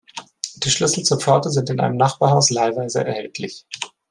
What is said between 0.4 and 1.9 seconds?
Die Schlüssel zur Pforte sind in